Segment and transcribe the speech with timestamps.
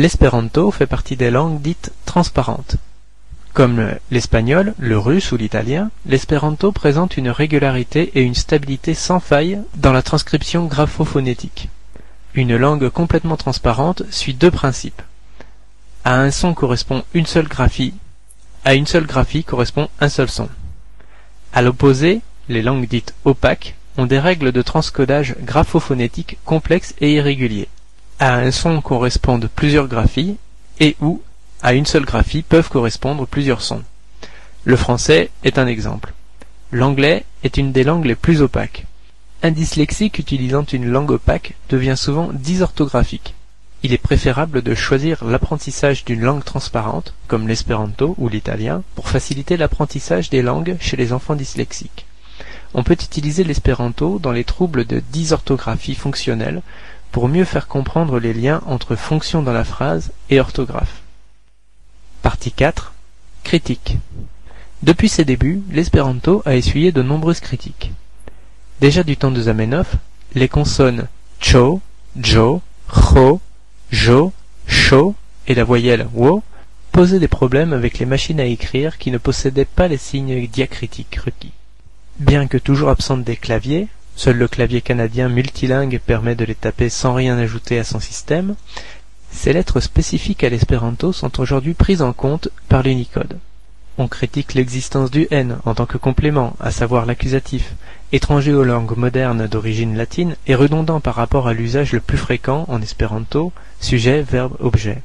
[0.00, 2.76] L'espéranto fait partie des langues dites transparentes.
[3.52, 9.60] Comme l'espagnol, le russe ou l'italien, l'espéranto présente une régularité et une stabilité sans faille
[9.76, 11.68] dans la transcription graphophonétique.
[12.32, 15.02] Une langue complètement transparente suit deux principes.
[16.04, 17.92] À un son correspond une seule graphie,
[18.64, 20.48] à une seule graphie correspond un seul son.
[21.52, 27.68] À l'opposé, les langues dites opaques ont des règles de transcodage graphophonétique complexes et irréguliers.
[28.22, 30.36] À un son correspondent plusieurs graphies
[30.78, 31.22] et ou
[31.62, 33.82] à une seule graphie peuvent correspondre plusieurs sons.
[34.64, 36.12] Le français est un exemple.
[36.70, 38.84] L'anglais est une des langues les plus opaques.
[39.42, 43.34] Un dyslexique utilisant une langue opaque devient souvent dysorthographique.
[43.82, 49.56] Il est préférable de choisir l'apprentissage d'une langue transparente, comme l'espéranto ou l'italien, pour faciliter
[49.56, 52.04] l'apprentissage des langues chez les enfants dyslexiques.
[52.74, 56.60] On peut utiliser l'espéranto dans les troubles de dysorthographie fonctionnelle
[57.12, 61.02] pour mieux faire comprendre les liens entre fonction dans la phrase et orthographe.
[62.22, 62.92] Partie 4.
[63.44, 63.96] Critique.
[64.82, 67.92] Depuis ses débuts, l'espéranto a essuyé de nombreuses critiques.
[68.80, 69.96] Déjà du temps de Zamenhof,
[70.34, 71.06] les consonnes
[71.40, 71.80] cho,
[72.16, 73.40] jo, cho,
[73.90, 74.32] jo,
[74.66, 75.14] cho
[75.46, 76.42] et la voyelle wo
[76.92, 81.16] posaient des problèmes avec les machines à écrire qui ne possédaient pas les signes diacritiques
[81.16, 81.52] requis.
[82.18, 86.88] Bien que toujours absentes des claviers, seul le clavier canadien multilingue permet de les taper
[86.88, 88.54] sans rien ajouter à son système,
[89.30, 93.38] ces lettres spécifiques à l'espéranto sont aujourd'hui prises en compte par l'Unicode.
[93.98, 97.74] On critique l'existence du N en tant que complément, à savoir l'accusatif,
[98.12, 102.64] étranger aux langues modernes d'origine latine et redondant par rapport à l'usage le plus fréquent
[102.68, 105.02] en espéranto, sujet, verbe, objet.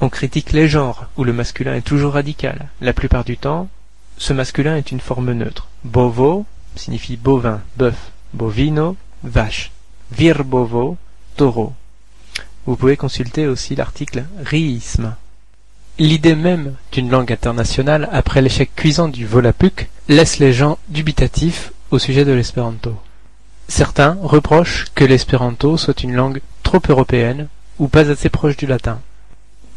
[0.00, 2.68] On critique les genres, où le masculin est toujours radical.
[2.80, 3.68] La plupart du temps,
[4.18, 5.68] ce masculin est une forme neutre.
[5.84, 8.11] Bovo signifie bovin, bœuf.
[8.32, 9.70] Bovino, vache.
[10.10, 10.96] Virbovo,
[11.36, 11.72] taureau.
[12.66, 15.14] Vous pouvez consulter aussi l'article riisme.
[15.98, 21.98] L'idée même d'une langue internationale, après l'échec cuisant du Volapük, laisse les gens dubitatifs au
[21.98, 22.94] sujet de l'espéranto.
[23.68, 27.48] Certains reprochent que l'espéranto soit une langue trop européenne
[27.78, 29.00] ou pas assez proche du latin.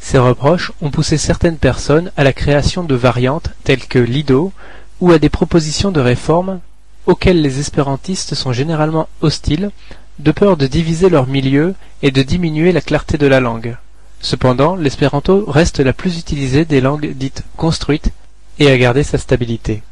[0.00, 4.52] Ces reproches ont poussé certaines personnes à la création de variantes telles que l'ido
[5.00, 6.60] ou à des propositions de réformes
[7.06, 9.70] auxquelles les espérantistes sont généralement hostiles,
[10.18, 13.76] de peur de diviser leur milieu et de diminuer la clarté de la langue.
[14.20, 18.10] Cependant, l'espéranto reste la plus utilisée des langues dites construites
[18.58, 19.82] et a gardé sa stabilité.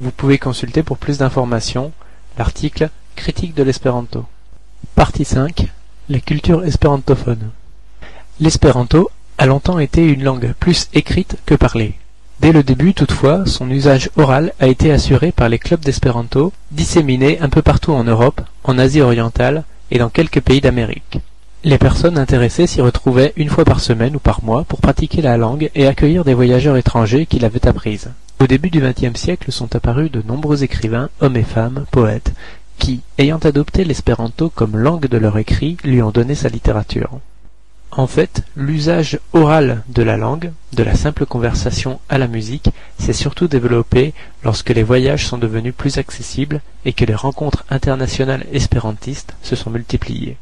[0.00, 1.92] Vous pouvez consulter pour plus d'informations
[2.38, 4.24] l'article Critique de l'espéranto.
[4.94, 5.68] Partie 5
[6.08, 7.50] Les cultures espérantophones.
[8.40, 11.94] L'espéranto a longtemps été une langue plus écrite que parlée.
[12.42, 17.38] Dès le début, toutefois, son usage oral a été assuré par les clubs d'espéranto, disséminés
[17.40, 21.20] un peu partout en Europe, en Asie orientale et dans quelques pays d'Amérique.
[21.62, 25.36] Les personnes intéressées s'y retrouvaient une fois par semaine ou par mois pour pratiquer la
[25.36, 28.10] langue et accueillir des voyageurs étrangers qui l'avaient apprise.
[28.40, 32.32] Au début du XXe siècle sont apparus de nombreux écrivains, hommes et femmes, poètes,
[32.76, 37.20] qui, ayant adopté l'espéranto comme langue de leur écrit, lui ont donné sa littérature.
[37.94, 43.12] En fait, l'usage oral de la langue, de la simple conversation à la musique, s'est
[43.12, 44.14] surtout développé
[44.44, 49.68] lorsque les voyages sont devenus plus accessibles et que les rencontres internationales espérantistes se sont
[49.68, 50.38] multipliées.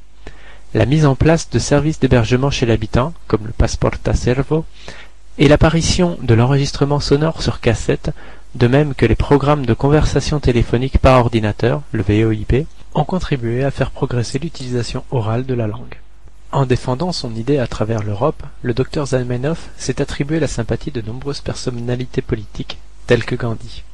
[0.75, 4.65] La mise en place de services d'hébergement chez l'habitant, comme le Passporta Servo,
[5.37, 8.13] et l'apparition de l'enregistrement sonore sur cassette,
[8.55, 13.73] de même que les programmes de conversation téléphonique par ordinateur, le VoIP, ont contribué à
[13.73, 16.00] faire progresser l'utilisation orale de la langue.
[16.53, 21.01] En défendant son idée à travers l'Europe, le docteur Zamenhof s'est attribué la sympathie de
[21.01, 23.85] nombreuses personnalités politiques, telles que Gandhi.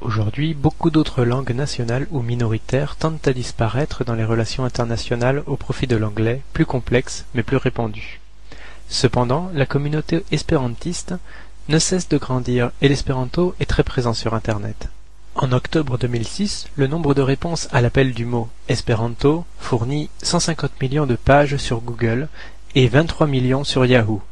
[0.00, 5.56] Aujourd'hui, beaucoup d'autres langues nationales ou minoritaires tentent à disparaître dans les relations internationales au
[5.56, 8.18] profit de l'anglais, plus complexe mais plus répandu.
[8.88, 11.14] Cependant, la communauté espérantiste
[11.68, 14.88] ne cesse de grandir et l'espéranto est très présent sur Internet.
[15.36, 21.06] En octobre 2006, le nombre de réponses à l'appel du mot espéranto fournit 150 millions
[21.06, 22.28] de pages sur Google
[22.76, 24.22] et 23 millions sur Yahoo.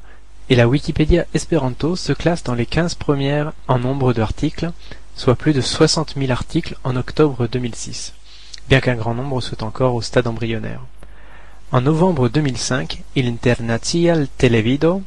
[0.49, 4.71] Et la Wikipédia espéranto se classe dans les 15 premières en nombre d'articles,
[5.17, 8.13] soit plus de 60 000 articles en octobre 2006,
[8.69, 10.83] bien qu'un grand nombre soit encore au stade embryonnaire.
[11.73, 15.03] En novembre 2005, Il International Televido,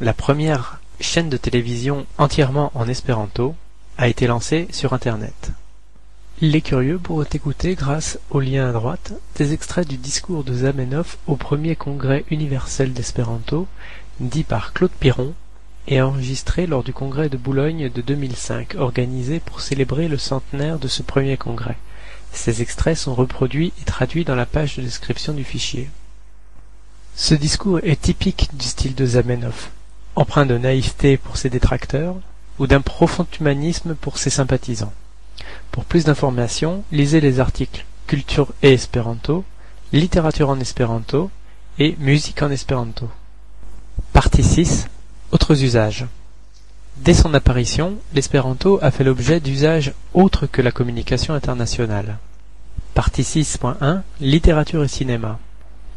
[0.00, 3.56] la première chaîne de télévision entièrement en espéranto,
[4.00, 5.50] a été lancé sur Internet.
[6.40, 11.18] Les curieux pourront écouter, grâce au lien à droite, des extraits du discours de Zamenhof
[11.26, 13.68] au premier congrès universel d'espéranto,
[14.18, 15.34] dit par Claude Piron,
[15.86, 20.88] et enregistré lors du congrès de Boulogne de 2005, organisé pour célébrer le centenaire de
[20.88, 21.76] ce premier congrès.
[22.32, 25.90] Ces extraits sont reproduits et traduits dans la page de description du fichier.
[27.16, 29.70] Ce discours est typique du style de Zamenhof,
[30.16, 32.16] empreint de naïveté pour ses détracteurs
[32.60, 34.92] ou d'un profond humanisme pour ses sympathisants.
[35.72, 39.44] Pour plus d'informations, lisez les articles Culture et Espéranto,
[39.92, 41.30] Littérature en espéranto
[41.78, 43.08] et Musique en espéranto.
[44.12, 44.86] Partie 6
[45.32, 46.06] Autres usages
[46.98, 52.18] Dès son apparition, l'espéranto a fait l'objet d'usages autres que la communication internationale.
[52.94, 55.38] Partie 6.1 Littérature et cinéma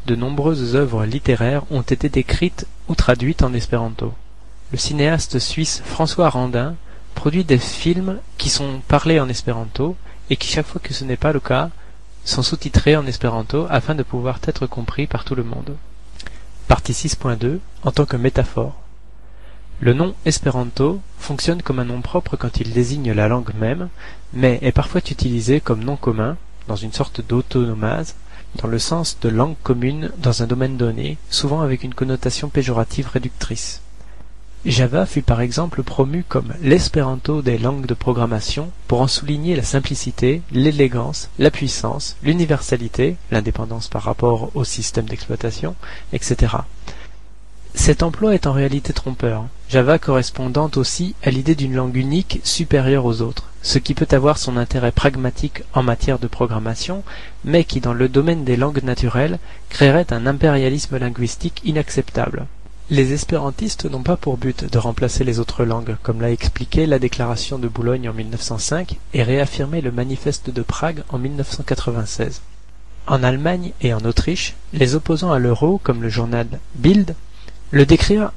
[0.06, 4.12] de nombreuses œuvres littéraires ont été écrites ou traduites en espéranto.
[4.72, 6.74] Le cinéaste suisse François Randin
[7.14, 9.96] produit des films qui sont parlés en espéranto
[10.30, 11.70] et qui, chaque fois que ce n'est pas le cas,
[12.24, 15.76] sont sous-titrés en espéranto afin de pouvoir être compris par tout le monde.
[16.66, 18.74] Partie 6.2 En tant que métaphore.
[19.80, 23.88] Le nom espéranto fonctionne comme un nom propre quand il désigne la langue même,
[24.32, 26.36] mais est parfois utilisé comme nom commun,
[26.68, 28.14] dans une sorte d'autonomase,
[28.56, 33.08] dans le sens de langue commune dans un domaine donné, souvent avec une connotation péjorative
[33.08, 33.82] réductrice.
[34.66, 39.62] Java fut par exemple promu comme l'espéranto des langues de programmation pour en souligner la
[39.62, 45.76] simplicité, l'élégance, la puissance, l'universalité, l'indépendance par rapport au système d'exploitation,
[46.14, 46.56] etc.
[47.74, 53.04] Cet emploi est en réalité trompeur, Java correspondant aussi à l'idée d'une langue unique supérieure
[53.04, 57.02] aux autres, ce qui peut avoir son intérêt pragmatique en matière de programmation,
[57.44, 59.38] mais qui dans le domaine des langues naturelles
[59.68, 62.46] créerait un impérialisme linguistique inacceptable.
[62.90, 66.98] Les espérantistes n'ont pas pour but de remplacer les autres langues, comme l'a expliqué la
[66.98, 72.42] déclaration de Boulogne en 1905 et réaffirmé le manifeste de Prague en 1996.
[73.06, 77.14] En Allemagne et en Autriche, les opposants à l'euro, comme le journal Bild,
[77.70, 78.30] le décrivent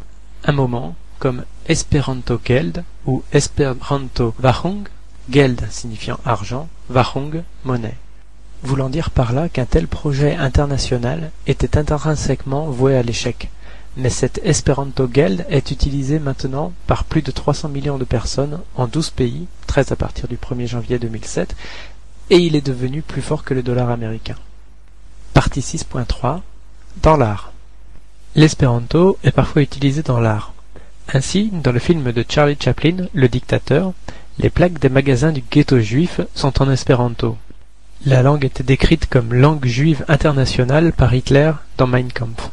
[0.45, 4.87] un moment comme Esperanto Geld ou Esperanto Wachung,
[5.29, 7.97] Geld signifiant argent, Wachung monnaie,
[8.63, 13.49] voulant dire par là qu'un tel projet international était intrinsèquement voué à l'échec
[13.97, 18.87] mais cet Esperanto Geld est utilisé maintenant par plus de 300 millions de personnes en
[18.87, 21.55] 12 pays, 13 à partir du 1er janvier 2007,
[22.29, 24.35] et il est devenu plus fort que le dollar américain.
[25.33, 26.41] Partie 6.3
[27.01, 27.51] Dans l'art
[28.35, 30.53] L'espéranto est parfois utilisé dans l'art.
[31.11, 33.93] Ainsi, dans le film de Charlie Chaplin, Le Dictateur,
[34.37, 37.37] les plaques des magasins du ghetto juif sont en espéranto.
[38.05, 42.51] La langue était décrite comme langue juive internationale par Hitler dans Mein Kampf.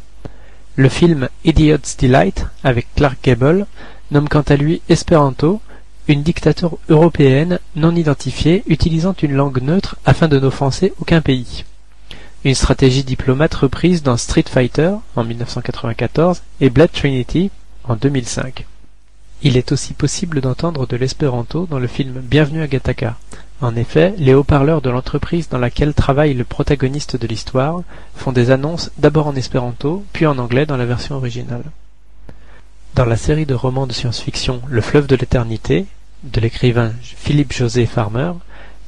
[0.77, 3.65] Le film Idiot's Delight, avec Clark Gable,
[4.11, 5.61] nomme quant à lui Esperanto
[6.09, 11.63] une dictature européenne non identifiée utilisant une langue neutre afin de n'offenser aucun pays.
[12.43, 17.51] Une stratégie diplomate reprise dans Street Fighter en 1994 et Blood Trinity
[17.85, 18.65] en 2005.
[19.43, 23.15] Il est aussi possible d'entendre de l'espéranto dans le film Bienvenue à Gattaca,
[23.61, 27.81] en effet, les haut-parleurs de l'entreprise dans laquelle travaille le protagoniste de l'histoire
[28.13, 31.63] font des annonces d'abord en espéranto, puis en anglais dans la version originale.
[32.95, 35.85] Dans la série de romans de science-fiction Le fleuve de l'éternité,
[36.23, 38.33] de l'écrivain Philippe José Farmer,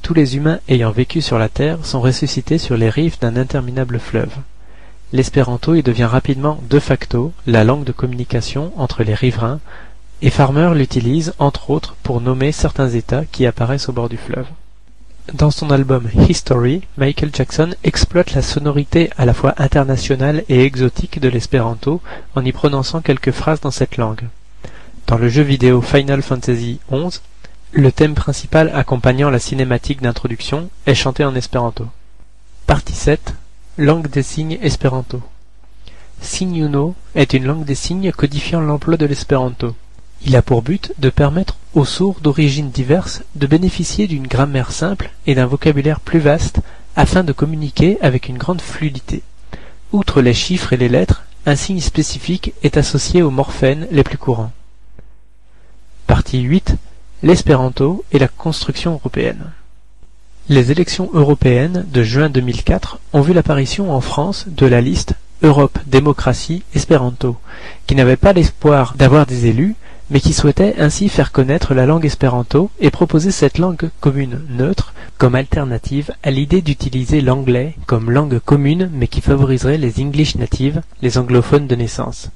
[0.02, 3.98] tous les humains ayant vécu sur la Terre sont ressuscités sur les rives d'un interminable
[3.98, 4.34] fleuve.
[5.12, 9.60] L'espéranto y devient rapidement de facto la langue de communication entre les riverains
[10.20, 14.46] et Farmer l'utilise, entre autres, pour nommer certains États qui apparaissent au bord du fleuve.
[15.34, 21.20] Dans son album History, Michael Jackson exploite la sonorité à la fois internationale et exotique
[21.20, 22.00] de l'espéranto
[22.34, 24.26] en y prononçant quelques phrases dans cette langue.
[25.06, 27.20] Dans le jeu vidéo Final Fantasy XI,
[27.72, 31.86] le thème principal accompagnant la cinématique d'introduction est chanté en espéranto.
[32.66, 33.34] Partie 7
[33.76, 35.20] Langue des signes espéranto.
[36.22, 39.76] Signuno est une langue des signes codifiant l'emploi de l'espéranto.
[40.24, 45.10] Il a pour but de permettre aux sourds d'origines diverses de bénéficier d'une grammaire simple
[45.26, 46.60] et d'un vocabulaire plus vaste
[46.96, 49.22] afin de communiquer avec une grande fluidité.
[49.92, 54.18] Outre les chiffres et les lettres, un signe spécifique est associé aux morphènes les plus
[54.18, 54.52] courants.
[56.06, 56.74] Partie 8.
[57.22, 59.52] L'espéranto et la construction européenne.
[60.48, 65.78] Les élections européennes de juin 2004 ont vu l'apparition en France de la liste Europe
[65.86, 67.36] Démocratie Espéranto,
[67.86, 69.76] qui n'avait pas l'espoir d'avoir des élus,
[70.10, 74.94] mais qui souhaitait ainsi faire connaître la langue espéranto et proposer cette langue commune neutre
[75.18, 80.80] comme alternative à l'idée d'utiliser l'anglais comme langue commune mais qui favoriserait les English natives,
[81.02, 82.30] les anglophones de naissance.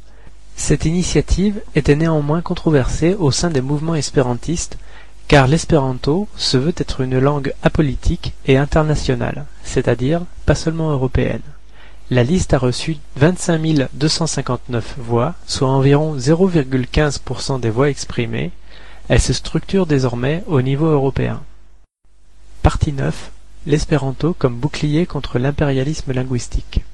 [0.56, 4.76] Cette initiative était néanmoins controversée au sein des mouvements espérantistes
[5.28, 11.40] car l'espéranto se veut être une langue apolitique et internationale, c'est-à-dire pas seulement européenne.
[12.14, 18.50] La liste a reçu 25 259 voix, soit environ 0,15% des voix exprimées.
[19.08, 21.42] Elle se structure désormais au niveau européen.
[22.62, 23.30] Partie 9.
[23.64, 26.84] L'espéranto comme bouclier contre l'impérialisme linguistique.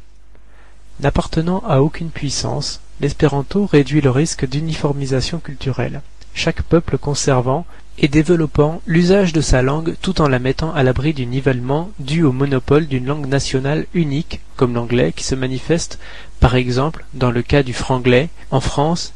[1.00, 6.00] N'appartenant à aucune puissance, l'espéranto réduit le risque d'uniformisation culturelle,
[6.38, 7.66] chaque peuple conservant
[7.98, 12.22] et développant l'usage de sa langue tout en la mettant à l'abri du nivellement dû
[12.22, 15.98] au monopole d'une langue nationale unique comme l'anglais qui se manifeste
[16.38, 19.14] par exemple dans le cas du franglais en France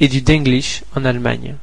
[0.00, 1.54] et du denglish en Allemagne.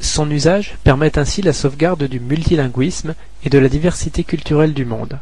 [0.00, 5.18] Son usage permet ainsi la sauvegarde du multilinguisme et de la diversité culturelle du monde.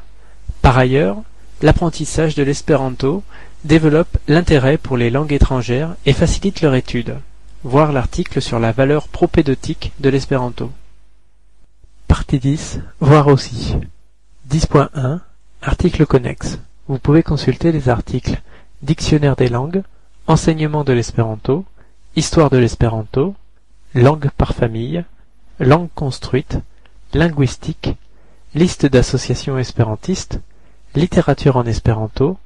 [0.61, 1.17] Par ailleurs,
[1.62, 3.23] l'apprentissage de l'espéranto
[3.65, 7.17] développe l'intérêt pour les langues étrangères et facilite leur étude.
[7.64, 10.73] Voir l'article sur la valeur propédotique de l'espéranto.
[12.09, 12.81] Partie 10.
[12.99, 13.76] Voir aussi.
[14.50, 15.21] 10.1.
[15.62, 16.59] Article connexe.
[16.88, 18.42] Vous pouvez consulter les articles
[18.83, 19.85] Dictionnaire des langues,
[20.26, 21.64] Enseignement de l'espéranto,
[22.16, 23.37] Histoire de l'espéranto,
[23.95, 25.04] Langue par famille,
[25.61, 26.59] Langue construite,
[27.14, 27.95] Linguistique,
[28.57, 30.40] Liste d'associations espérantistes,
[30.97, 32.38] Littérature en espéranto,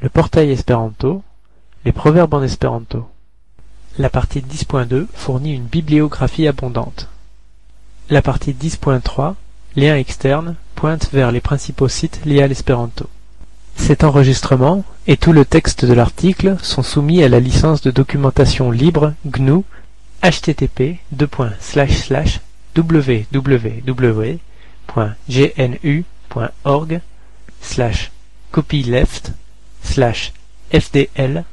[0.00, 1.22] le portail espéranto,
[1.84, 3.08] les proverbes en espéranto.
[4.00, 7.08] La partie 10.2 fournit une bibliographie abondante.
[8.08, 9.34] La partie 10.3,
[9.76, 13.10] Liens externes, pointe vers les principaux sites liés à l'espéranto.
[13.76, 18.70] Cet enregistrement et tout le texte de l'article sont soumis à la licence de documentation
[18.70, 19.64] libre GNU
[20.22, 22.20] http www.gnu.org
[27.60, 28.10] slash
[28.50, 29.32] copyleft
[29.82, 31.44] fdl.html